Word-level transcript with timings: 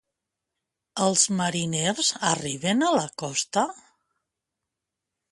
Els 1.07 1.25
mariners 1.41 2.09
arriben 2.29 2.81
a 2.85 2.89
la 2.95 3.03
costa? 3.23 3.65